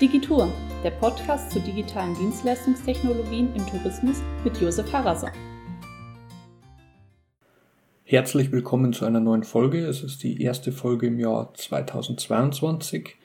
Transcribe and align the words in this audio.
Digitour, 0.00 0.48
der 0.84 0.92
Podcast 0.92 1.50
zu 1.50 1.58
digitalen 1.58 2.14
Dienstleistungstechnologien 2.14 3.52
im 3.56 3.66
Tourismus 3.66 4.18
mit 4.44 4.56
Josef 4.60 4.92
Harasser. 4.92 5.32
Herzlich 8.04 8.52
willkommen 8.52 8.92
zu 8.92 9.06
einer 9.06 9.18
neuen 9.18 9.42
Folge. 9.42 9.84
Es 9.84 10.04
ist 10.04 10.22
die 10.22 10.40
erste 10.40 10.70
Folge 10.70 11.08
im 11.08 11.18
Jahr 11.18 11.52
2022. 11.52 13.16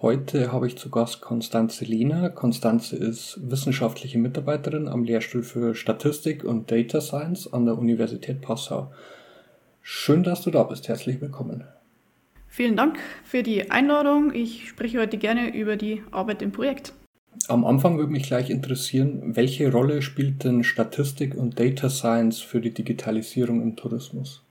Heute 0.00 0.52
habe 0.52 0.68
ich 0.68 0.78
zu 0.78 0.90
Gast 0.90 1.22
Konstanze 1.22 1.86
Lehner. 1.86 2.30
Konstanze 2.30 2.94
ist 2.94 3.40
wissenschaftliche 3.42 4.18
Mitarbeiterin 4.18 4.86
am 4.86 5.02
Lehrstuhl 5.02 5.42
für 5.42 5.74
Statistik 5.74 6.44
und 6.44 6.70
Data 6.70 7.00
Science 7.00 7.52
an 7.52 7.64
der 7.64 7.76
Universität 7.76 8.42
Passau. 8.42 8.92
Schön, 9.80 10.22
dass 10.22 10.42
du 10.42 10.52
da 10.52 10.62
bist. 10.62 10.86
Herzlich 10.86 11.20
willkommen. 11.20 11.64
Vielen 12.52 12.76
Dank 12.76 12.98
für 13.24 13.42
die 13.42 13.70
Einladung. 13.70 14.34
Ich 14.34 14.68
spreche 14.68 15.00
heute 15.00 15.16
gerne 15.16 15.56
über 15.56 15.76
die 15.76 16.02
Arbeit 16.10 16.42
im 16.42 16.52
Projekt. 16.52 16.92
Am 17.48 17.64
Anfang 17.64 17.96
würde 17.96 18.12
mich 18.12 18.24
gleich 18.24 18.50
interessieren, 18.50 19.34
welche 19.36 19.72
Rolle 19.72 20.02
spielt 20.02 20.44
denn 20.44 20.62
Statistik 20.62 21.34
und 21.34 21.58
Data 21.58 21.88
Science 21.88 22.40
für 22.40 22.60
die 22.60 22.74
Digitalisierung 22.74 23.62
im 23.62 23.74
Tourismus? 23.74 24.42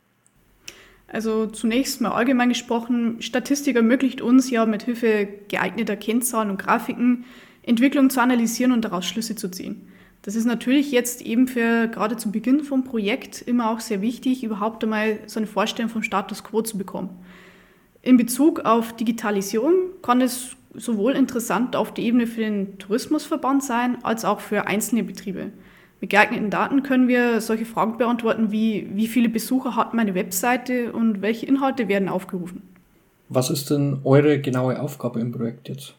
Also 1.07 1.45
zunächst 1.45 2.01
mal 2.01 2.13
allgemein 2.13 2.49
gesprochen, 2.49 3.21
Statistik 3.21 3.75
ermöglicht 3.75 4.19
uns 4.19 4.49
ja 4.49 4.65
mit 4.65 4.81
Hilfe 4.81 5.27
geeigneter 5.47 5.95
Kennzahlen 5.95 6.49
und 6.49 6.57
Grafiken 6.57 7.25
Entwicklung 7.61 8.09
zu 8.09 8.19
analysieren 8.19 8.71
und 8.71 8.83
daraus 8.83 9.05
Schlüsse 9.05 9.35
zu 9.35 9.51
ziehen. 9.51 9.87
Das 10.23 10.35
ist 10.35 10.45
natürlich 10.45 10.91
jetzt 10.91 11.21
eben 11.21 11.47
für 11.47 11.87
gerade 11.87 12.17
zu 12.17 12.31
Beginn 12.31 12.63
vom 12.63 12.83
Projekt 12.83 13.43
immer 13.43 13.69
auch 13.69 13.79
sehr 13.79 14.01
wichtig, 14.01 14.43
überhaupt 14.43 14.83
einmal 14.83 15.19
so 15.27 15.39
eine 15.39 15.45
Vorstellung 15.45 15.91
vom 15.91 16.01
Status 16.01 16.43
quo 16.43 16.63
zu 16.63 16.79
bekommen. 16.79 17.11
In 18.03 18.17
Bezug 18.17 18.61
auf 18.61 18.95
Digitalisierung 18.95 19.73
kann 20.01 20.21
es 20.21 20.55
sowohl 20.73 21.13
interessant 21.13 21.75
auf 21.75 21.93
der 21.93 22.03
Ebene 22.03 22.25
für 22.27 22.41
den 22.41 22.77
Tourismusverband 22.79 23.63
sein, 23.63 23.97
als 24.03 24.25
auch 24.25 24.39
für 24.39 24.67
einzelne 24.67 25.03
Betriebe. 25.03 25.51
Mit 25.99 26.09
geeigneten 26.09 26.49
Daten 26.49 26.81
können 26.81 27.07
wir 27.07 27.41
solche 27.41 27.65
Fragen 27.65 27.97
beantworten 27.97 28.51
wie, 28.51 28.87
wie 28.93 29.07
viele 29.07 29.29
Besucher 29.29 29.75
hat 29.75 29.93
meine 29.93 30.15
Webseite 30.15 30.93
und 30.93 31.21
welche 31.21 31.45
Inhalte 31.45 31.87
werden 31.87 32.09
aufgerufen. 32.09 32.63
Was 33.29 33.51
ist 33.51 33.69
denn 33.69 33.99
eure 34.03 34.39
genaue 34.39 34.79
Aufgabe 34.79 35.19
im 35.19 35.31
Projekt 35.31 35.69
jetzt? 35.69 35.93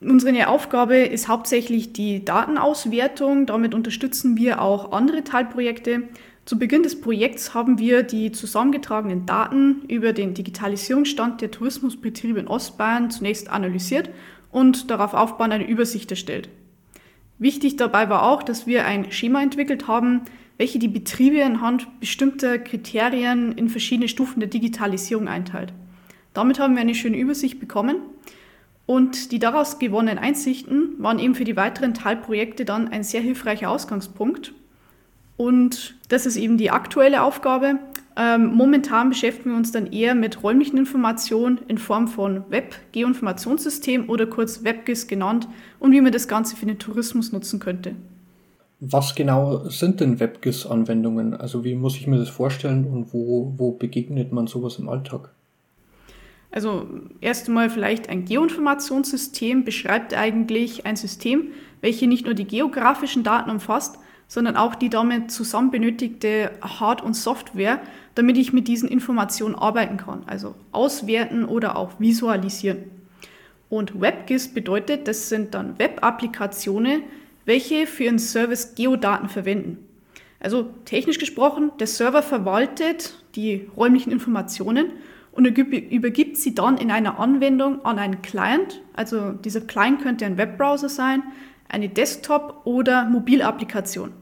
Unsere 0.00 0.48
Aufgabe 0.48 0.96
ist 0.96 1.28
hauptsächlich 1.28 1.92
die 1.92 2.24
Datenauswertung. 2.24 3.46
Damit 3.46 3.74
unterstützen 3.74 4.36
wir 4.36 4.60
auch 4.62 4.92
andere 4.92 5.22
Teilprojekte 5.22 6.04
zu 6.50 6.58
Beginn 6.58 6.82
des 6.82 7.00
Projekts 7.00 7.54
haben 7.54 7.78
wir 7.78 8.02
die 8.02 8.32
zusammengetragenen 8.32 9.24
Daten 9.24 9.82
über 9.86 10.12
den 10.12 10.34
Digitalisierungsstand 10.34 11.40
der 11.40 11.52
Tourismusbetriebe 11.52 12.40
in 12.40 12.48
Ostbayern 12.48 13.08
zunächst 13.12 13.48
analysiert 13.48 14.10
und 14.50 14.90
darauf 14.90 15.14
aufbauend 15.14 15.52
eine 15.52 15.68
Übersicht 15.68 16.10
erstellt. 16.10 16.48
Wichtig 17.38 17.76
dabei 17.76 18.10
war 18.10 18.24
auch, 18.24 18.42
dass 18.42 18.66
wir 18.66 18.84
ein 18.84 19.12
Schema 19.12 19.40
entwickelt 19.40 19.86
haben, 19.86 20.22
welche 20.58 20.80
die 20.80 20.88
Betriebe 20.88 21.44
anhand 21.44 21.86
bestimmter 22.00 22.58
Kriterien 22.58 23.52
in 23.52 23.68
verschiedene 23.68 24.08
Stufen 24.08 24.40
der 24.40 24.48
Digitalisierung 24.48 25.28
einteilt. 25.28 25.72
Damit 26.34 26.58
haben 26.58 26.74
wir 26.74 26.80
eine 26.80 26.96
schöne 26.96 27.16
Übersicht 27.16 27.60
bekommen 27.60 27.98
und 28.86 29.30
die 29.30 29.38
daraus 29.38 29.78
gewonnenen 29.78 30.18
Einsichten 30.18 30.96
waren 30.98 31.20
eben 31.20 31.36
für 31.36 31.44
die 31.44 31.54
weiteren 31.54 31.94
Teilprojekte 31.94 32.64
dann 32.64 32.88
ein 32.88 33.04
sehr 33.04 33.20
hilfreicher 33.20 33.70
Ausgangspunkt, 33.70 34.52
und 35.40 35.94
das 36.10 36.26
ist 36.26 36.36
eben 36.36 36.58
die 36.58 36.70
aktuelle 36.70 37.22
Aufgabe. 37.22 37.78
Ähm, 38.14 38.52
momentan 38.52 39.08
beschäftigen 39.08 39.52
wir 39.52 39.56
uns 39.56 39.72
dann 39.72 39.90
eher 39.90 40.14
mit 40.14 40.42
räumlichen 40.42 40.76
Informationen 40.76 41.60
in 41.66 41.78
Form 41.78 42.08
von 42.08 42.44
Web-Geoinformationssystem 42.50 44.10
oder 44.10 44.26
kurz 44.26 44.64
WebGIS 44.64 45.06
genannt 45.06 45.48
und 45.78 45.92
wie 45.92 46.02
man 46.02 46.12
das 46.12 46.28
Ganze 46.28 46.56
für 46.56 46.66
den 46.66 46.78
Tourismus 46.78 47.32
nutzen 47.32 47.58
könnte. 47.58 47.94
Was 48.80 49.14
genau 49.14 49.66
sind 49.70 50.00
denn 50.00 50.20
WebGIS-Anwendungen? 50.20 51.32
Also 51.32 51.64
wie 51.64 51.74
muss 51.74 51.96
ich 51.96 52.06
mir 52.06 52.18
das 52.18 52.28
vorstellen 52.28 52.84
und 52.84 53.14
wo, 53.14 53.54
wo 53.56 53.70
begegnet 53.70 54.32
man 54.32 54.46
sowas 54.46 54.76
im 54.76 54.90
Alltag? 54.90 55.30
Also 56.50 56.86
erst 57.22 57.48
einmal 57.48 57.70
vielleicht 57.70 58.10
ein 58.10 58.26
Geoinformationssystem 58.26 59.64
beschreibt 59.64 60.12
eigentlich 60.12 60.84
ein 60.84 60.96
System, 60.96 61.52
welches 61.80 62.08
nicht 62.08 62.26
nur 62.26 62.34
die 62.34 62.46
geografischen 62.46 63.22
Daten 63.22 63.48
umfasst, 63.48 63.98
sondern 64.30 64.56
auch 64.56 64.76
die 64.76 64.90
damit 64.90 65.32
zusammen 65.32 65.72
benötigte 65.72 66.52
Hard- 66.62 67.02
und 67.02 67.14
Software, 67.14 67.80
damit 68.14 68.38
ich 68.38 68.52
mit 68.52 68.68
diesen 68.68 68.88
Informationen 68.88 69.56
arbeiten 69.56 69.96
kann, 69.96 70.22
also 70.26 70.54
auswerten 70.70 71.44
oder 71.44 71.76
auch 71.76 71.98
visualisieren. 71.98 72.84
Und 73.68 74.00
WebGIS 74.00 74.54
bedeutet, 74.54 75.08
das 75.08 75.28
sind 75.28 75.52
dann 75.54 75.80
Web-Applikationen, 75.80 77.02
welche 77.44 77.88
für 77.88 78.04
ihren 78.04 78.20
Service 78.20 78.76
Geodaten 78.76 79.28
verwenden. 79.28 79.78
Also 80.38 80.70
technisch 80.84 81.18
gesprochen, 81.18 81.72
der 81.80 81.88
Server 81.88 82.22
verwaltet 82.22 83.24
die 83.34 83.68
räumlichen 83.76 84.12
Informationen 84.12 84.92
und 85.32 85.44
übergibt 85.44 86.36
sie 86.36 86.54
dann 86.54 86.78
in 86.78 86.92
einer 86.92 87.18
Anwendung 87.18 87.84
an 87.84 87.98
einen 87.98 88.22
Client. 88.22 88.80
Also 88.94 89.32
dieser 89.32 89.62
Client 89.62 90.02
könnte 90.02 90.24
ein 90.24 90.38
Webbrowser 90.38 90.88
sein, 90.88 91.24
eine 91.68 91.88
Desktop- 91.88 92.64
oder 92.64 93.06
Mobilapplikation. 93.06 94.19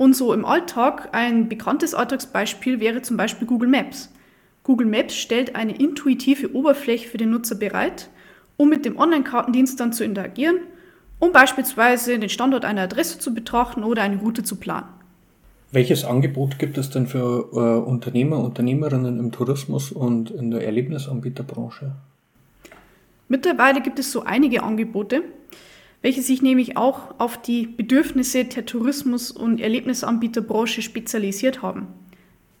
Und 0.00 0.16
so 0.16 0.32
im 0.32 0.46
Alltag, 0.46 1.10
ein 1.12 1.50
bekanntes 1.50 1.92
Alltagsbeispiel 1.92 2.80
wäre 2.80 3.02
zum 3.02 3.18
Beispiel 3.18 3.46
Google 3.46 3.68
Maps. 3.68 4.10
Google 4.62 4.86
Maps 4.86 5.14
stellt 5.14 5.56
eine 5.56 5.76
intuitive 5.76 6.54
Oberfläche 6.54 7.06
für 7.06 7.18
den 7.18 7.28
Nutzer 7.28 7.54
bereit, 7.54 8.08
um 8.56 8.70
mit 8.70 8.86
dem 8.86 8.96
Online-Kartendienst 8.96 9.78
dann 9.78 9.92
zu 9.92 10.02
interagieren, 10.02 10.56
um 11.18 11.32
beispielsweise 11.32 12.18
den 12.18 12.30
Standort 12.30 12.64
einer 12.64 12.80
Adresse 12.80 13.18
zu 13.18 13.34
betrachten 13.34 13.84
oder 13.84 14.00
eine 14.00 14.16
Route 14.16 14.42
zu 14.42 14.56
planen. 14.56 14.88
Welches 15.70 16.06
Angebot 16.06 16.58
gibt 16.58 16.78
es 16.78 16.88
denn 16.88 17.06
für 17.06 17.50
äh, 17.52 17.86
Unternehmer, 17.86 18.38
Unternehmerinnen 18.38 19.18
im 19.18 19.32
Tourismus 19.32 19.92
und 19.92 20.30
in 20.30 20.50
der 20.50 20.64
Erlebnisanbieterbranche? 20.64 21.92
Mittlerweile 23.28 23.82
gibt 23.82 23.98
es 23.98 24.10
so 24.12 24.22
einige 24.22 24.62
Angebote 24.62 25.24
welche 26.02 26.22
sich 26.22 26.42
nämlich 26.42 26.76
auch 26.76 27.14
auf 27.18 27.40
die 27.40 27.66
Bedürfnisse 27.66 28.44
der 28.44 28.66
Tourismus- 28.66 29.30
und 29.30 29.60
Erlebnisanbieterbranche 29.60 30.82
spezialisiert 30.82 31.62
haben. 31.62 31.88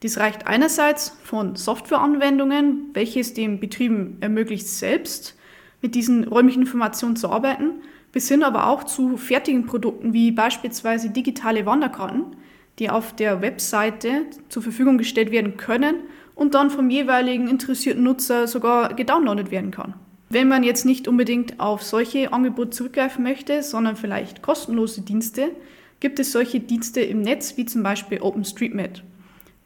Dies 0.02 0.18
reicht 0.18 0.46
einerseits 0.46 1.16
von 1.24 1.56
Softwareanwendungen, 1.56 2.90
welches 2.94 3.34
den 3.34 3.60
Betrieben 3.60 4.16
ermöglicht, 4.20 4.66
selbst 4.66 5.36
mit 5.82 5.94
diesen 5.94 6.24
räumlichen 6.24 6.62
Informationen 6.62 7.16
zu 7.16 7.30
arbeiten, 7.30 7.82
bis 8.12 8.28
hin 8.28 8.42
aber 8.42 8.66
auch 8.66 8.84
zu 8.84 9.16
fertigen 9.16 9.66
Produkten 9.66 10.12
wie 10.12 10.32
beispielsweise 10.32 11.10
digitale 11.10 11.66
Wanderkarten, 11.66 12.36
die 12.78 12.90
auf 12.90 13.14
der 13.14 13.42
Webseite 13.42 14.26
zur 14.48 14.62
Verfügung 14.62 14.98
gestellt 14.98 15.30
werden 15.30 15.56
können 15.56 15.96
und 16.34 16.54
dann 16.54 16.70
vom 16.70 16.88
jeweiligen 16.88 17.48
interessierten 17.48 18.02
Nutzer 18.02 18.46
sogar 18.46 18.94
gedownloadet 18.94 19.50
werden 19.50 19.70
kann. 19.70 19.94
Wenn 20.32 20.46
man 20.46 20.62
jetzt 20.62 20.86
nicht 20.86 21.08
unbedingt 21.08 21.58
auf 21.58 21.82
solche 21.82 22.32
Angebote 22.32 22.70
zurückgreifen 22.70 23.24
möchte, 23.24 23.64
sondern 23.64 23.96
vielleicht 23.96 24.42
kostenlose 24.42 25.02
Dienste, 25.02 25.50
gibt 25.98 26.20
es 26.20 26.30
solche 26.30 26.60
Dienste 26.60 27.00
im 27.00 27.20
Netz 27.20 27.56
wie 27.56 27.66
zum 27.66 27.82
Beispiel 27.82 28.20
OpenStreetMap. 28.20 29.02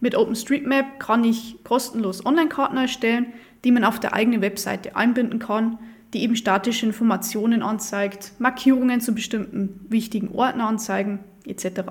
Mit 0.01 0.17
OpenStreetMap 0.17 0.99
kann 0.99 1.23
ich 1.23 1.63
kostenlos 1.65 2.25
Online-Karten 2.25 2.79
erstellen, 2.79 3.27
die 3.63 3.73
man 3.73 3.85
auf 3.85 4.01
der 4.01 4.15
eigenen 4.15 4.41
Webseite 4.41 4.97
einbinden 4.97 5.39
kann, 5.39 5.79
die 6.15 6.23
eben 6.23 6.35
statische 6.35 6.87
Informationen 6.87 7.63
anzeigt, 7.63 8.33
Markierungen 8.39 9.03
zu 9.03 9.15
bestimmten 9.15 9.85
wichtigen 9.91 10.31
Orten 10.31 10.63
anzeigen, 10.63 11.19
etc. 11.45 11.83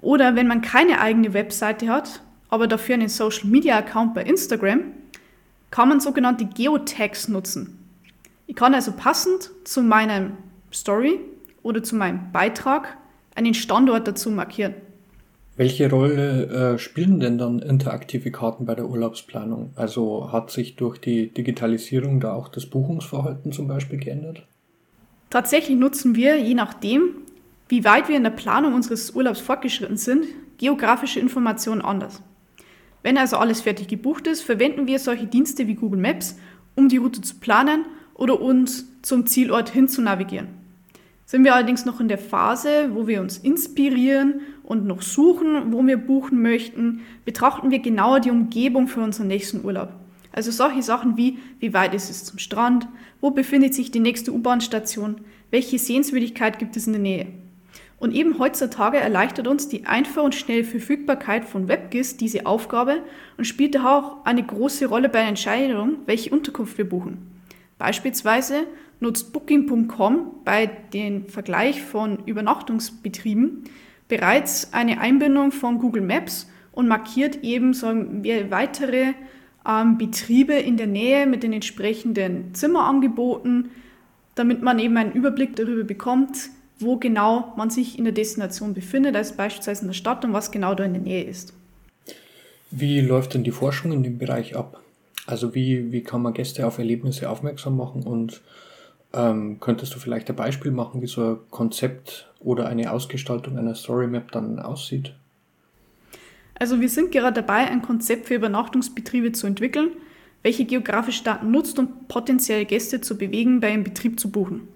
Oder 0.00 0.36
wenn 0.36 0.46
man 0.46 0.62
keine 0.62 1.00
eigene 1.00 1.34
Webseite 1.34 1.88
hat, 1.88 2.22
aber 2.48 2.68
dafür 2.68 2.94
einen 2.94 3.08
Social 3.08 3.48
Media 3.48 3.76
Account 3.78 4.14
bei 4.14 4.22
Instagram, 4.22 4.82
kann 5.70 5.88
man 5.88 6.00
sogenannte 6.00 6.46
Geotags 6.46 7.28
nutzen. 7.28 7.78
Ich 8.46 8.56
kann 8.56 8.74
also 8.74 8.92
passend 8.92 9.50
zu 9.64 9.82
meinem 9.82 10.32
Story 10.72 11.20
oder 11.62 11.82
zu 11.82 11.96
meinem 11.96 12.32
Beitrag 12.32 12.96
einen 13.34 13.54
Standort 13.54 14.08
dazu 14.08 14.30
markieren. 14.30 14.74
Welche 15.56 15.90
Rolle 15.90 16.74
äh, 16.74 16.78
spielen 16.78 17.20
denn 17.20 17.36
dann 17.36 17.58
interaktive 17.58 18.30
Karten 18.30 18.64
bei 18.64 18.74
der 18.74 18.88
Urlaubsplanung? 18.88 19.72
Also 19.76 20.32
hat 20.32 20.50
sich 20.50 20.76
durch 20.76 20.98
die 20.98 21.32
Digitalisierung 21.32 22.18
da 22.18 22.32
auch 22.32 22.48
das 22.48 22.66
Buchungsverhalten 22.66 23.52
zum 23.52 23.68
Beispiel 23.68 23.98
geändert? 23.98 24.46
Tatsächlich 25.28 25.78
nutzen 25.78 26.16
wir, 26.16 26.36
je 26.38 26.54
nachdem, 26.54 27.10
wie 27.68 27.84
weit 27.84 28.08
wir 28.08 28.16
in 28.16 28.24
der 28.24 28.30
Planung 28.30 28.74
unseres 28.74 29.10
Urlaubs 29.10 29.40
fortgeschritten 29.40 29.96
sind, 29.96 30.24
geografische 30.58 31.20
Informationen 31.20 31.82
anders. 31.82 32.22
Wenn 33.02 33.16
also 33.16 33.36
alles 33.36 33.62
fertig 33.62 33.88
gebucht 33.88 34.26
ist, 34.26 34.42
verwenden 34.42 34.86
wir 34.86 34.98
solche 34.98 35.26
Dienste 35.26 35.66
wie 35.66 35.74
Google 35.74 36.00
Maps, 36.00 36.36
um 36.74 36.88
die 36.88 36.98
Route 36.98 37.22
zu 37.22 37.36
planen 37.36 37.86
oder 38.14 38.40
uns 38.40 38.86
zum 39.02 39.26
Zielort 39.26 39.70
hin 39.70 39.88
zu 39.88 40.02
navigieren. 40.02 40.48
Sind 41.24 41.44
wir 41.44 41.54
allerdings 41.54 41.84
noch 41.84 42.00
in 42.00 42.08
der 42.08 42.18
Phase, 42.18 42.90
wo 42.92 43.06
wir 43.06 43.20
uns 43.20 43.38
inspirieren 43.38 44.40
und 44.64 44.84
noch 44.84 45.00
suchen, 45.00 45.72
wo 45.72 45.86
wir 45.86 45.96
buchen 45.96 46.42
möchten, 46.42 47.02
betrachten 47.24 47.70
wir 47.70 47.78
genauer 47.78 48.20
die 48.20 48.30
Umgebung 48.30 48.88
für 48.88 49.00
unseren 49.00 49.28
nächsten 49.28 49.64
Urlaub. 49.64 49.90
Also 50.32 50.50
solche 50.50 50.82
Sachen 50.82 51.16
wie, 51.16 51.38
wie 51.58 51.72
weit 51.72 51.94
ist 51.94 52.10
es 52.10 52.24
zum 52.24 52.38
Strand, 52.38 52.88
wo 53.20 53.30
befindet 53.30 53.74
sich 53.74 53.90
die 53.90 54.00
nächste 54.00 54.32
U-Bahn-Station, 54.32 55.20
welche 55.50 55.78
Sehenswürdigkeit 55.78 56.58
gibt 56.58 56.76
es 56.76 56.86
in 56.86 56.92
der 56.94 57.02
Nähe. 57.02 57.26
Und 58.00 58.14
eben 58.14 58.38
heutzutage 58.38 58.96
erleichtert 58.96 59.46
uns 59.46 59.68
die 59.68 59.86
einfache 59.86 60.22
und 60.22 60.34
schnelle 60.34 60.64
Verfügbarkeit 60.64 61.44
von 61.44 61.68
WebGIS 61.68 62.16
diese 62.16 62.46
Aufgabe 62.46 63.02
und 63.36 63.44
spielt 63.44 63.74
daher 63.74 63.90
auch 63.90 64.24
eine 64.24 64.42
große 64.42 64.86
Rolle 64.86 65.10
bei 65.10 65.20
der 65.20 65.28
Entscheidung, 65.28 65.98
welche 66.06 66.30
Unterkunft 66.30 66.78
wir 66.78 66.88
buchen. 66.88 67.18
Beispielsweise 67.76 68.66
nutzt 69.00 69.34
Booking.com 69.34 70.32
bei 70.44 70.66
dem 70.66 71.26
Vergleich 71.26 71.82
von 71.82 72.24
Übernachtungsbetrieben 72.24 73.64
bereits 74.08 74.72
eine 74.72 75.00
Einbindung 75.00 75.52
von 75.52 75.78
Google 75.78 76.02
Maps 76.02 76.48
und 76.72 76.88
markiert 76.88 77.42
eben 77.42 77.74
wir, 78.22 78.50
weitere 78.50 79.12
ähm, 79.68 79.98
Betriebe 79.98 80.54
in 80.54 80.78
der 80.78 80.86
Nähe 80.86 81.26
mit 81.26 81.42
den 81.42 81.52
entsprechenden 81.52 82.54
Zimmerangeboten, 82.54 83.70
damit 84.34 84.62
man 84.62 84.78
eben 84.78 84.96
einen 84.96 85.12
Überblick 85.12 85.54
darüber 85.56 85.84
bekommt, 85.84 86.50
wo 86.80 86.96
genau 86.96 87.52
man 87.56 87.70
sich 87.70 87.98
in 87.98 88.04
der 88.04 88.12
Destination 88.12 88.74
befindet, 88.74 89.14
also 89.14 89.34
beispielsweise 89.34 89.82
in 89.82 89.88
der 89.88 89.94
Stadt 89.94 90.24
und 90.24 90.32
was 90.32 90.50
genau 90.50 90.74
da 90.74 90.84
in 90.84 90.94
der 90.94 91.02
Nähe 91.02 91.24
ist. 91.24 91.52
Wie 92.70 93.00
läuft 93.00 93.34
denn 93.34 93.44
die 93.44 93.50
Forschung 93.50 93.92
in 93.92 94.02
dem 94.02 94.18
Bereich 94.18 94.56
ab? 94.56 94.80
Also 95.26 95.54
wie, 95.54 95.92
wie 95.92 96.02
kann 96.02 96.22
man 96.22 96.34
Gäste 96.34 96.66
auf 96.66 96.78
Erlebnisse 96.78 97.28
aufmerksam 97.28 97.76
machen 97.76 98.02
und 98.02 98.40
ähm, 99.12 99.58
könntest 99.60 99.94
du 99.94 99.98
vielleicht 99.98 100.30
ein 100.30 100.36
Beispiel 100.36 100.70
machen, 100.70 101.02
wie 101.02 101.06
so 101.06 101.22
ein 101.22 101.38
Konzept 101.50 102.28
oder 102.40 102.66
eine 102.66 102.92
Ausgestaltung 102.92 103.58
einer 103.58 103.74
Storymap 103.74 104.32
dann 104.32 104.58
aussieht? 104.58 105.12
Also 106.54 106.80
wir 106.80 106.88
sind 106.88 107.10
gerade 107.10 107.42
dabei, 107.42 107.68
ein 107.70 107.82
Konzept 107.82 108.26
für 108.26 108.34
Übernachtungsbetriebe 108.34 109.32
zu 109.32 109.46
entwickeln, 109.46 109.90
welche 110.42 110.64
geografische 110.64 111.24
Daten 111.24 111.50
nutzt, 111.50 111.78
um 111.78 112.06
potenzielle 112.06 112.64
Gäste 112.64 113.00
zu 113.00 113.16
bewegen, 113.16 113.60
bei 113.60 113.68
einem 113.68 113.84
Betrieb 113.84 114.20
zu 114.20 114.30
buchen. 114.30 114.68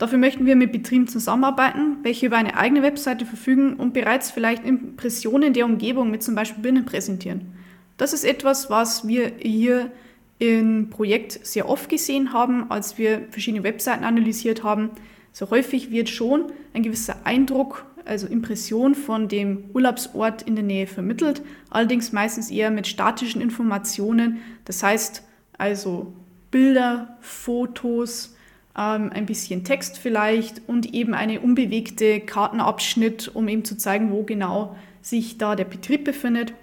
Dafür 0.00 0.16
möchten 0.16 0.46
wir 0.46 0.56
mit 0.56 0.72
Betrieben 0.72 1.08
zusammenarbeiten, 1.08 1.98
welche 2.04 2.24
über 2.24 2.38
eine 2.38 2.56
eigene 2.56 2.82
Webseite 2.82 3.26
verfügen 3.26 3.74
und 3.74 3.92
bereits 3.92 4.30
vielleicht 4.30 4.64
Impressionen 4.64 5.52
der 5.52 5.66
Umgebung 5.66 6.10
mit 6.10 6.22
zum 6.22 6.34
Beispiel 6.34 6.62
Bildern 6.62 6.86
präsentieren. 6.86 7.52
Das 7.98 8.14
ist 8.14 8.24
etwas, 8.24 8.70
was 8.70 9.06
wir 9.06 9.30
hier 9.38 9.90
im 10.38 10.88
Projekt 10.88 11.44
sehr 11.44 11.68
oft 11.68 11.90
gesehen 11.90 12.32
haben, 12.32 12.70
als 12.70 12.96
wir 12.96 13.26
verschiedene 13.28 13.62
Webseiten 13.62 14.04
analysiert 14.04 14.64
haben. 14.64 14.88
So 15.32 15.50
häufig 15.50 15.90
wird 15.90 16.08
schon 16.08 16.46
ein 16.72 16.82
gewisser 16.82 17.16
Eindruck, 17.24 17.84
also 18.06 18.26
Impression 18.26 18.94
von 18.94 19.28
dem 19.28 19.64
Urlaubsort 19.74 20.40
in 20.40 20.54
der 20.54 20.64
Nähe 20.64 20.86
vermittelt, 20.86 21.42
allerdings 21.68 22.10
meistens 22.10 22.50
eher 22.50 22.70
mit 22.70 22.86
statischen 22.86 23.42
Informationen, 23.42 24.38
das 24.64 24.82
heißt 24.82 25.24
also 25.58 26.14
Bilder, 26.50 27.18
Fotos, 27.20 28.34
ähm, 28.76 29.10
ein 29.12 29.26
bisschen 29.26 29.64
Text 29.64 29.98
vielleicht 29.98 30.62
und 30.66 30.94
eben 30.94 31.14
eine 31.14 31.40
unbewegte 31.40 32.20
Kartenabschnitt, 32.20 33.30
um 33.34 33.48
eben 33.48 33.64
zu 33.64 33.76
zeigen, 33.76 34.10
wo 34.10 34.22
genau 34.22 34.76
sich 35.02 35.38
da 35.38 35.56
der 35.56 35.64
Betrieb 35.64 36.04
befindet. 36.04 36.54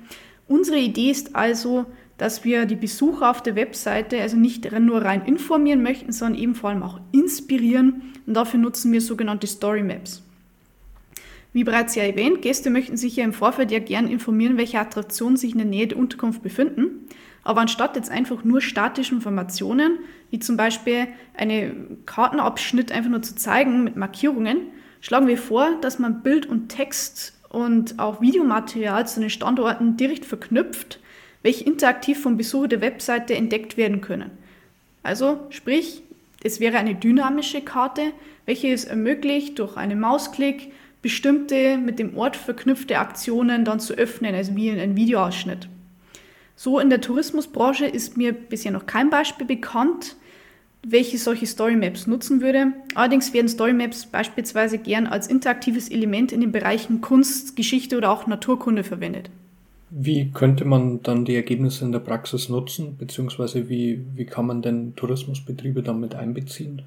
Unsere 0.48 0.78
Idee 0.78 1.12
ist 1.12 1.36
also, 1.36 1.86
dass 2.18 2.44
wir 2.44 2.66
die 2.66 2.76
Besucher 2.76 3.30
auf 3.30 3.44
der 3.44 3.56
Webseite 3.56 4.22
also 4.22 4.38
nicht 4.38 4.72
nur 4.80 5.04
rein 5.04 5.26
informieren 5.26 5.84
möchten, 5.84 6.12
sondern 6.12 6.42
eben 6.42 6.56
vor 6.56 6.70
allem 6.70 6.84
auch 6.84 7.00
inspirieren 7.12 8.14
und 8.26 8.34
dafür 8.34 8.60
nutzen 8.60 8.92
wir 8.92 9.02
sogenannte 9.02 9.48
Story 9.48 9.84
Maps. 9.84 10.24
Wie 11.54 11.64
bereits 11.64 11.96
ja 11.96 12.04
erwähnt, 12.04 12.42
Gäste 12.42 12.70
möchten 12.70 12.98
sich 12.98 13.16
ja 13.16 13.24
im 13.24 13.34
Vorfeld 13.34 13.72
ja 13.72 13.80
gern 13.80 14.08
informieren, 14.08 14.58
welche 14.58 14.80
Attraktionen 14.80 15.38
sich 15.38 15.54
in 15.54 15.58
der 15.58 15.68
Nähe 15.68 15.88
der 15.88 15.98
Unterkunft 15.98 16.44
befinden. 16.44 17.08
Aber 17.48 17.62
anstatt 17.62 17.96
jetzt 17.96 18.12
einfach 18.12 18.44
nur 18.44 18.60
statische 18.60 19.16
Informationen, 19.16 20.00
wie 20.32 20.40
zum 20.40 20.58
Beispiel 20.58 21.08
einen 21.34 22.04
Kartenabschnitt 22.06 22.92
einfach 22.92 23.10
nur 23.10 23.22
zu 23.22 23.38
zeigen 23.38 23.86
mit 23.86 23.96
Markierungen, 23.96 24.58
schlagen 25.00 25.28
wir 25.28 25.38
vor, 25.38 25.70
dass 25.80 25.98
man 25.98 26.24
Bild 26.24 26.46
und 26.46 26.68
Text 26.68 27.40
und 27.48 28.00
auch 28.00 28.20
Videomaterial 28.20 29.08
zu 29.08 29.22
den 29.22 29.30
Standorten 29.30 29.96
direkt 29.96 30.26
verknüpft, 30.26 31.00
welche 31.42 31.64
interaktiv 31.64 32.22
vom 32.22 32.36
Besucher 32.36 32.68
der 32.68 32.82
Webseite 32.82 33.34
entdeckt 33.34 33.78
werden 33.78 34.02
können. 34.02 34.32
Also 35.02 35.40
sprich, 35.50 36.02
es 36.44 36.60
wäre 36.60 36.78
eine 36.78 36.96
dynamische 36.96 37.62
Karte, 37.62 38.12
welche 38.46 38.74
es 38.74 38.84
ermöglicht, 38.84 39.58
durch 39.60 39.78
einen 39.78 40.02
Mausklick 40.02 40.74
bestimmte 41.02 41.78
mit 41.78 41.98
dem 41.98 42.18
Ort 42.18 42.36
verknüpfte 42.36 43.00
Aktionen 43.00 43.64
dann 43.64 43.80
zu 43.80 43.94
öffnen, 43.94 44.36
also 44.36 44.54
wie 44.58 44.68
in 44.68 44.82
einem 44.82 44.98
Videoausschnitt. 44.98 45.70
So 46.58 46.80
in 46.80 46.90
der 46.90 47.02
Tourismusbranche 47.02 47.86
ist 47.86 48.18
mir 48.18 48.34
bisher 48.34 48.72
noch 48.72 48.88
kein 48.88 49.12
Beispiel 49.12 49.46
bekannt, 49.46 50.16
welche 50.82 51.20
solche 51.20 51.46
Storymaps 51.46 52.08
nutzen 52.08 52.42
würde. 52.42 52.74
Allerdings 52.96 53.32
werden 53.32 53.48
Storymaps 53.48 54.08
beispielsweise 54.08 54.80
gern 54.80 55.06
als 55.06 55.28
interaktives 55.28 55.88
Element 55.90 56.32
in 56.32 56.42
den 56.42 56.52
Bereichen 56.52 57.00
Kunst, 57.00 57.56
Geschichte 57.56 57.96
oder 57.96 58.10
auch 58.10 58.26
Naturkunde 58.26 58.84
verwendet. 58.84 59.30
Wie 59.92 60.32
könnte 60.32 60.66
man 60.66 61.04
dann 61.04 61.26
die 61.26 61.36
Ergebnisse 61.36 61.86
in 61.86 61.92
der 61.92 62.00
Praxis 62.00 62.50
nutzen, 62.50 62.98
beziehungsweise 62.98 63.70
wie, 63.70 64.04
wie 64.16 64.26
kann 64.26 64.48
man 64.48 64.64
denn 64.64 64.96
Tourismusbetriebe 64.96 65.84
damit 65.84 66.16
einbeziehen? 66.16 66.82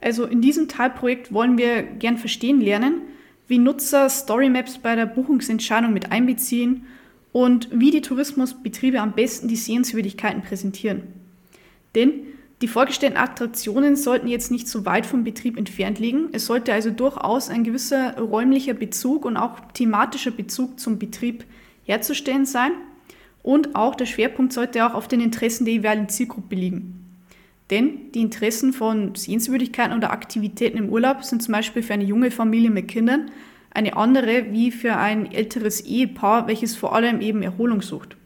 Also 0.00 0.26
in 0.26 0.40
diesem 0.40 0.68
Teilprojekt 0.68 1.32
wollen 1.32 1.58
wir 1.58 1.82
gern 1.82 2.18
verstehen 2.18 2.60
lernen, 2.60 3.02
wie 3.48 3.58
Nutzer 3.58 4.08
Storymaps 4.08 4.78
bei 4.78 4.94
der 4.94 5.06
Buchungsentscheidung 5.06 5.92
mit 5.92 6.12
einbeziehen 6.12 6.86
und 7.32 7.68
wie 7.72 7.90
die 7.90 8.02
Tourismusbetriebe 8.02 9.00
am 9.00 9.12
besten 9.12 9.48
die 9.48 9.56
Sehenswürdigkeiten 9.56 10.42
präsentieren. 10.42 11.02
Denn 11.94 12.12
die 12.60 12.68
vorgestellten 12.68 13.16
Attraktionen 13.16 13.96
sollten 13.96 14.28
jetzt 14.28 14.52
nicht 14.52 14.68
so 14.68 14.84
weit 14.84 15.04
vom 15.04 15.24
Betrieb 15.24 15.58
entfernt 15.58 15.98
liegen. 15.98 16.28
Es 16.32 16.46
sollte 16.46 16.72
also 16.72 16.90
durchaus 16.90 17.48
ein 17.48 17.64
gewisser 17.64 18.16
räumlicher 18.18 18.74
Bezug 18.74 19.24
und 19.24 19.36
auch 19.36 19.58
thematischer 19.74 20.30
Bezug 20.30 20.78
zum 20.78 20.98
Betrieb 20.98 21.44
herzustellen 21.84 22.46
sein. 22.46 22.70
Und 23.42 23.74
auch 23.74 23.96
der 23.96 24.06
Schwerpunkt 24.06 24.52
sollte 24.52 24.86
auch 24.86 24.94
auf 24.94 25.08
den 25.08 25.20
Interessen 25.20 25.64
der 25.64 25.74
jeweiligen 25.74 26.08
Zielgruppe 26.08 26.54
liegen. 26.54 27.02
Denn 27.70 28.12
die 28.12 28.20
Interessen 28.20 28.72
von 28.72 29.16
Sehenswürdigkeiten 29.16 29.96
oder 29.96 30.12
Aktivitäten 30.12 30.78
im 30.78 30.88
Urlaub 30.88 31.24
sind 31.24 31.42
zum 31.42 31.52
Beispiel 31.52 31.82
für 31.82 31.94
eine 31.94 32.04
junge 32.04 32.30
Familie 32.30 32.70
mit 32.70 32.86
Kindern 32.86 33.30
eine 33.74 33.96
andere 33.96 34.52
wie 34.52 34.70
für 34.70 34.96
ein 34.96 35.30
älteres 35.32 35.80
Ehepaar, 35.80 36.46
welches 36.46 36.76
vor 36.76 36.94
allem 36.94 37.20
eben 37.20 37.42
Erholung 37.42 37.82
sucht. 37.82 38.16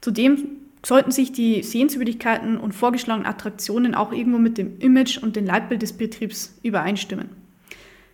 Zudem 0.00 0.48
sollten 0.84 1.10
sich 1.10 1.32
die 1.32 1.62
Sehenswürdigkeiten 1.62 2.58
und 2.58 2.72
vorgeschlagenen 2.72 3.26
Attraktionen 3.26 3.94
auch 3.94 4.12
irgendwo 4.12 4.38
mit 4.38 4.56
dem 4.58 4.78
Image 4.78 5.18
und 5.18 5.34
dem 5.34 5.46
Leitbild 5.46 5.82
des 5.82 5.94
Betriebs 5.94 6.56
übereinstimmen. 6.62 7.30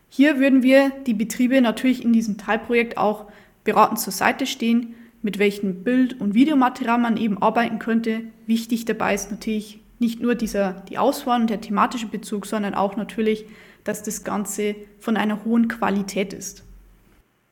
Hier 0.08 0.38
würden 0.38 0.62
wir 0.62 0.90
die 1.06 1.14
Betriebe 1.14 1.60
natürlich 1.60 2.04
in 2.04 2.12
diesem 2.12 2.38
Teilprojekt 2.38 2.96
auch 2.98 3.26
beratend 3.64 4.00
zur 4.00 4.12
Seite 4.12 4.46
stehen, 4.46 4.94
mit 5.22 5.38
welchem 5.38 5.84
Bild- 5.84 6.20
und 6.20 6.34
Videomaterial 6.34 6.98
man 6.98 7.16
eben 7.16 7.40
arbeiten 7.40 7.78
könnte. 7.78 8.22
Wichtig 8.46 8.84
dabei 8.84 9.14
ist 9.14 9.30
natürlich 9.30 9.80
nicht 10.02 10.20
nur 10.20 10.34
dieser, 10.34 10.84
die 10.90 10.98
Auswahl 10.98 11.40
und 11.40 11.48
der 11.48 11.62
thematische 11.62 12.06
Bezug, 12.06 12.44
sondern 12.44 12.74
auch 12.74 12.96
natürlich 12.96 13.46
dass 13.84 14.02
das 14.02 14.24
Ganze 14.24 14.74
von 14.98 15.16
einer 15.16 15.44
hohen 15.44 15.68
Qualität 15.68 16.32
ist. 16.32 16.64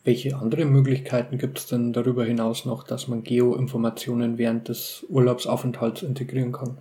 Welche 0.05 0.37
andere 0.37 0.65
Möglichkeiten 0.65 1.37
gibt 1.37 1.59
es 1.59 1.67
denn 1.67 1.93
darüber 1.93 2.25
hinaus 2.25 2.65
noch, 2.65 2.85
dass 2.85 3.09
man 3.09 3.23
Geoinformationen 3.23 4.39
während 4.39 4.69
des 4.69 5.05
Urlaubsaufenthalts 5.09 6.03
integrieren 6.03 6.53
kann? 6.53 6.79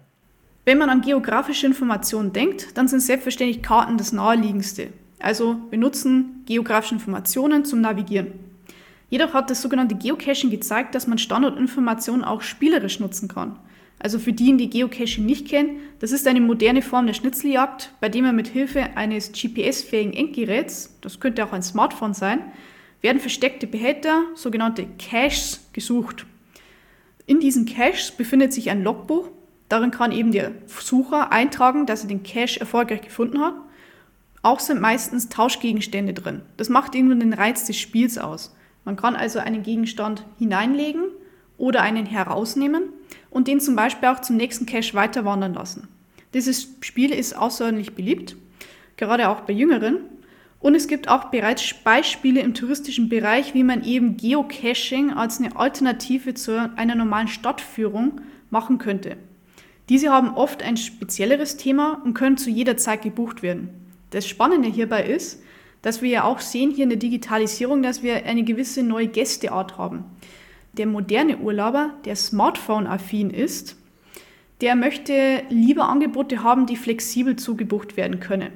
Wenn 0.66 0.78
man 0.78 0.90
an 0.90 1.02
geografische 1.02 1.68
Informationen 1.68 2.32
denkt, 2.32 2.78
dann 2.78 2.88
sind 2.88 3.02
selbstverständlich 3.02 3.62
Karten 3.62 3.98
das 3.98 4.14
naheliegendste. 4.14 4.88
Also 5.20 5.58
wir 5.70 5.80
nutzen 5.80 6.44
geografische 6.46 6.96
Informationen 6.96 7.66
zum 7.66 7.82
Navigieren. 7.82 8.28
Jedoch 9.10 9.34
hat 9.34 9.50
das 9.50 9.62
sogenannte 9.62 9.96
Geocaching 9.96 10.52
gezeigt, 10.52 10.96
dass 10.96 11.08
man 11.08 11.18
Standortinformationen 11.18 12.24
auch 12.24 12.42
spielerisch 12.42 13.00
nutzen 13.00 13.28
kann. 13.28 13.58
Also 14.00 14.18
für 14.18 14.32
diejenigen, 14.32 14.70
die 14.72 14.80
Geocaching 14.80 15.26
nicht 15.26 15.48
kennen, 15.48 15.82
das 16.00 16.14
ist 16.14 16.26
eine 16.26 16.40
moderne 16.40 16.82
Form 16.82 17.06
der 17.06 17.14
Schnitzeljagd, 17.14 17.94
bei 18.00 18.08
dem 18.08 18.24
man 18.24 18.36
mit 18.36 18.48
Hilfe 18.48 18.96
eines 18.96 19.34
GPS-fähigen 19.34 20.14
Endgeräts, 20.14 20.98
das 21.02 21.20
könnte 21.20 21.44
auch 21.46 21.52
ein 21.52 21.62
Smartphone 21.62 22.14
sein, 22.14 22.40
werden 23.02 23.20
versteckte 23.20 23.68
Behälter, 23.68 24.24
sogenannte 24.36 24.88
Caches, 24.98 25.68
gesucht. 25.74 26.26
In 27.26 27.40
diesen 27.40 27.66
Caches 27.66 28.12
befindet 28.12 28.54
sich 28.54 28.70
ein 28.70 28.84
Logbuch. 28.84 29.28
Darin 29.68 29.92
kann 29.92 30.12
eben 30.12 30.32
der 30.32 30.52
Sucher 30.66 31.32
eintragen, 31.32 31.86
dass 31.86 32.02
er 32.02 32.08
den 32.08 32.24
Cache 32.24 32.60
erfolgreich 32.60 33.02
gefunden 33.02 33.40
hat. 33.40 33.54
Auch 34.42 34.60
sind 34.60 34.82
meistens 34.82 35.30
Tauschgegenstände 35.30 36.14
drin. 36.14 36.42
Das 36.58 36.70
macht 36.70 36.96
irgendwann 36.96 37.20
den 37.20 37.34
Reiz 37.34 37.66
des 37.66 37.78
Spiels 37.78 38.18
aus. 38.18 38.56
Man 38.86 38.96
kann 38.96 39.16
also 39.16 39.40
einen 39.40 39.62
Gegenstand 39.62 40.26
hineinlegen 40.38 41.04
oder 41.58 41.82
einen 41.82 42.06
herausnehmen 42.06 42.89
und 43.30 43.48
den 43.48 43.60
zum 43.60 43.76
Beispiel 43.76 44.10
auch 44.10 44.22
zum 44.22 44.38
nächsten 44.38 44.66
Cache 44.66 44.94
weiter 44.94 45.26
wandern 45.26 45.54
lassen. 45.54 45.88
Dieses 46.34 46.68
Spiel 46.82 47.12
ist 47.12 47.36
außerordentlich 47.36 47.96
beliebt, 47.96 48.36
gerade 48.98 49.30
auch 49.30 49.42
bei 49.42 49.54
Jüngeren. 49.54 49.98
Und 50.60 50.76
es 50.76 50.88
gibt 50.88 51.08
auch 51.08 51.26
bereits 51.26 51.74
Beispiele 51.74 52.42
im 52.42 52.54
touristischen 52.54 53.08
Bereich, 53.08 53.54
wie 53.54 53.64
man 53.64 53.84
eben 53.84 54.18
Geocaching 54.18 55.12
als 55.12 55.40
eine 55.40 55.56
Alternative 55.56 56.34
zu 56.34 56.70
einer 56.76 56.96
normalen 56.96 57.30
Stadtführung 57.30 58.20
machen 58.50 58.78
könnte. 58.78 59.16
Diese 59.88 60.12
haben 60.12 60.36
oft 60.36 60.62
ein 60.62 60.78
spezielleres 60.78 61.58
Thema 61.58 62.02
und 62.04 62.14
können 62.14 62.38
zu 62.38 62.50
jeder 62.50 62.78
Zeit 62.78 63.02
gebucht 63.02 63.42
werden. 63.42 63.70
Das 64.12 64.28
Spannende 64.28 64.70
hierbei 64.70 65.04
ist, 65.04 65.42
dass 65.82 66.02
wir 66.02 66.10
ja 66.10 66.24
auch 66.26 66.40
sehen 66.40 66.72
hier 66.72 66.84
in 66.84 66.90
der 66.90 67.00
Digitalisierung, 67.00 67.82
dass 67.82 68.04
wir 68.04 68.26
eine 68.26 68.44
gewisse 68.44 68.84
neue 68.84 69.08
Gästeart 69.08 69.78
haben. 69.78 70.04
Der 70.74 70.86
moderne 70.86 71.38
Urlauber, 71.38 71.94
der 72.06 72.16
Smartphone-affin 72.16 73.32
ist, 73.32 73.76
der 74.62 74.76
möchte 74.76 75.44
lieber 75.50 75.88
Angebote 75.88 76.44
haben, 76.44 76.66
die 76.66 76.76
flexibel 76.76 77.36
zugebucht 77.36 77.98
werden 77.98 78.20
können. 78.20 78.52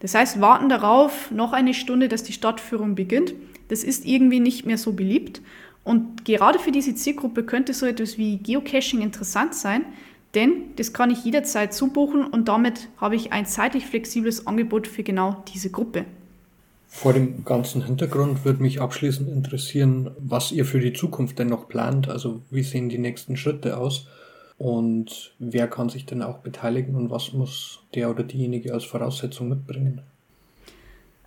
Das 0.00 0.14
heißt, 0.14 0.40
warten 0.40 0.68
darauf 0.68 1.30
noch 1.30 1.52
eine 1.52 1.74
Stunde, 1.74 2.08
dass 2.08 2.22
die 2.22 2.32
Stadtführung 2.32 2.94
beginnt. 2.94 3.34
Das 3.68 3.82
ist 3.82 4.06
irgendwie 4.06 4.40
nicht 4.40 4.64
mehr 4.64 4.78
so 4.78 4.92
beliebt. 4.92 5.42
Und 5.82 6.24
gerade 6.24 6.58
für 6.58 6.70
diese 6.70 6.94
Zielgruppe 6.94 7.44
könnte 7.44 7.74
so 7.74 7.86
etwas 7.86 8.18
wie 8.18 8.38
Geocaching 8.38 9.00
interessant 9.00 9.54
sein, 9.54 9.84
denn 10.34 10.74
das 10.76 10.92
kann 10.92 11.10
ich 11.10 11.24
jederzeit 11.24 11.72
zubuchen 11.72 12.24
und 12.24 12.48
damit 12.48 12.88
habe 12.98 13.16
ich 13.16 13.32
ein 13.32 13.46
zeitlich 13.46 13.86
flexibles 13.86 14.46
Angebot 14.46 14.86
für 14.86 15.02
genau 15.02 15.42
diese 15.54 15.70
Gruppe. 15.70 16.04
Vor 16.88 17.12
dem 17.12 17.44
ganzen 17.44 17.84
Hintergrund 17.84 18.44
würde 18.44 18.62
mich 18.62 18.80
abschließend 18.80 19.28
interessieren, 19.28 20.10
was 20.18 20.50
ihr 20.52 20.64
für 20.64 20.80
die 20.80 20.94
Zukunft 20.94 21.38
denn 21.38 21.48
noch 21.48 21.68
plant. 21.68 22.08
Also 22.08 22.42
wie 22.50 22.62
sehen 22.62 22.88
die 22.88 22.98
nächsten 22.98 23.36
Schritte 23.36 23.76
aus 23.76 24.08
und 24.56 25.34
wer 25.38 25.68
kann 25.68 25.90
sich 25.90 26.06
denn 26.06 26.22
auch 26.22 26.38
beteiligen 26.38 26.96
und 26.96 27.10
was 27.10 27.32
muss 27.32 27.80
der 27.94 28.10
oder 28.10 28.24
diejenige 28.24 28.72
als 28.72 28.84
Voraussetzung 28.84 29.48
mitbringen? 29.48 30.00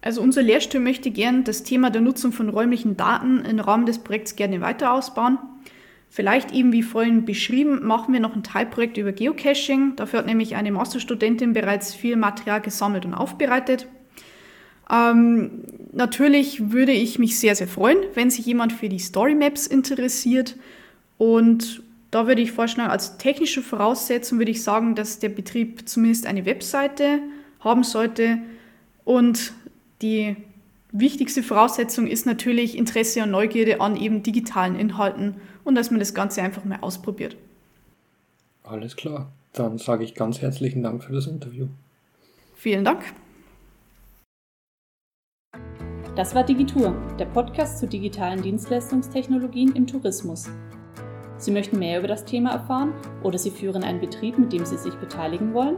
Also 0.01 0.21
unser 0.21 0.41
Lehrstuhl 0.41 0.81
möchte 0.81 1.11
gern 1.11 1.43
das 1.43 1.61
Thema 1.61 1.91
der 1.91 2.01
Nutzung 2.01 2.31
von 2.31 2.49
räumlichen 2.49 2.97
Daten 2.97 3.45
im 3.45 3.59
Rahmen 3.59 3.85
des 3.85 3.99
Projekts 3.99 4.35
gerne 4.35 4.59
weiter 4.59 4.91
ausbauen. 4.93 5.37
Vielleicht 6.09 6.51
eben 6.51 6.73
wie 6.73 6.83
vorhin 6.83 7.23
beschrieben, 7.23 7.85
machen 7.85 8.11
wir 8.11 8.19
noch 8.19 8.35
ein 8.35 8.43
Teilprojekt 8.43 8.97
über 8.97 9.13
Geocaching. 9.13 9.95
Dafür 9.95 10.19
hat 10.19 10.25
nämlich 10.25 10.55
eine 10.55 10.71
Masterstudentin 10.71 11.53
bereits 11.53 11.93
viel 11.93 12.17
Material 12.17 12.61
gesammelt 12.61 13.05
und 13.05 13.13
aufbereitet. 13.13 13.87
Ähm, 14.91 15.63
natürlich 15.93 16.71
würde 16.71 16.91
ich 16.91 17.17
mich 17.17 17.39
sehr, 17.39 17.55
sehr 17.55 17.67
freuen, 17.67 17.97
wenn 18.13 18.29
sich 18.29 18.45
jemand 18.45 18.73
für 18.73 18.89
die 18.89 18.99
Story 18.99 19.35
Maps 19.35 19.65
interessiert. 19.65 20.57
Und 21.17 21.81
da 22.11 22.27
würde 22.27 22.41
ich 22.41 22.51
vorschlagen, 22.51 22.91
als 22.91 23.17
technische 23.17 23.61
Voraussetzung 23.61 24.37
würde 24.37 24.51
ich 24.51 24.63
sagen, 24.63 24.95
dass 24.95 25.19
der 25.19 25.29
Betrieb 25.29 25.87
zumindest 25.87 26.25
eine 26.25 26.45
Webseite 26.45 27.19
haben 27.61 27.83
sollte. 27.83 28.39
Und 29.05 29.53
die 30.01 30.35
wichtigste 30.91 31.41
Voraussetzung 31.41 32.07
ist 32.07 32.25
natürlich 32.25 32.77
Interesse 32.77 33.23
und 33.23 33.31
Neugierde 33.31 33.79
an 33.79 33.95
eben 33.95 34.23
digitalen 34.23 34.75
Inhalten 34.75 35.35
und 35.63 35.75
dass 35.75 35.89
man 35.89 35.99
das 35.99 36.13
Ganze 36.13 36.41
einfach 36.41 36.65
mal 36.65 36.79
ausprobiert. 36.81 37.37
Alles 38.63 38.95
klar. 38.97 39.31
Dann 39.53 39.77
sage 39.77 40.03
ich 40.03 40.15
ganz 40.15 40.41
herzlichen 40.41 40.83
Dank 40.83 41.03
für 41.03 41.13
das 41.13 41.27
Interview. 41.27 41.67
Vielen 42.55 42.83
Dank. 42.83 43.03
Das 46.15 46.35
war 46.35 46.43
Digitur, 46.43 46.93
der 47.17 47.25
Podcast 47.25 47.79
zu 47.79 47.87
digitalen 47.87 48.41
Dienstleistungstechnologien 48.41 49.73
im 49.75 49.87
Tourismus. 49.87 50.49
Sie 51.37 51.51
möchten 51.51 51.79
mehr 51.79 51.99
über 51.99 52.09
das 52.09 52.25
Thema 52.25 52.51
erfahren 52.51 52.93
oder 53.23 53.37
Sie 53.37 53.49
führen 53.49 53.81
einen 53.81 54.01
Betrieb, 54.01 54.37
mit 54.37 54.51
dem 54.51 54.65
Sie 54.65 54.77
sich 54.77 54.93
beteiligen 54.95 55.53
wollen? 55.53 55.77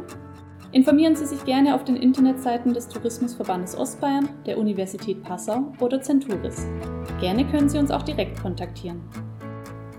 Informieren 0.71 1.15
Sie 1.15 1.27
sich 1.27 1.45
gerne 1.45 1.75
auf 1.75 1.83
den 1.83 1.95
Internetseiten 1.95 2.73
des 2.73 2.87
Tourismusverbandes 2.87 3.77
Ostbayern, 3.77 4.27
der 4.47 4.57
Universität 4.57 5.21
Passau 5.21 5.71
oder 5.79 6.01
Centuris. 6.01 6.65
Gerne 7.19 7.45
können 7.45 7.69
Sie 7.69 7.77
uns 7.77 7.91
auch 7.91 8.01
direkt 8.01 8.41
kontaktieren. 8.41 9.03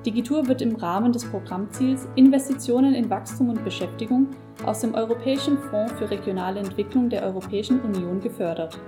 Digitur 0.05 0.49
wird 0.49 0.63
im 0.63 0.75
Rahmen 0.75 1.13
des 1.13 1.25
Programmziels 1.25 2.09
Investitionen 2.17 2.93
in 2.93 3.09
Wachstum 3.09 3.51
und 3.51 3.65
Beschäftigung 3.65 4.31
aus 4.67 4.81
dem 4.81 4.95
Europäischen 4.95 5.59
Fonds 5.59 5.93
für 5.93 6.11
regionale 6.11 6.59
Entwicklung 6.59 7.09
der 7.09 7.23
Europäischen 7.23 7.81
Union 7.83 8.21
gefördert. 8.21 8.81